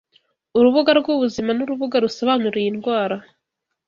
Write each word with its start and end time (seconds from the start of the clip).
Urubuga 0.57 0.91
rw’ 0.99 1.07
ubuzima 1.15 1.51
n’urubuga 1.53 1.95
rusobanura 2.03 2.57
iyi 2.61 2.71
ndwara 2.77 3.15